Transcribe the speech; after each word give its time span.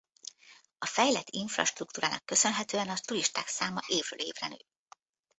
A 0.77 0.85
fejlett 0.85 1.29
infrastruktúrának 1.29 2.25
köszönhetően 2.25 2.89
a 2.89 2.97
turisták 3.05 3.47
száma 3.47 3.79
évről 3.87 4.19
évre 4.19 4.47
nő. 4.47 4.57